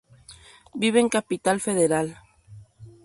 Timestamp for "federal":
1.67-2.07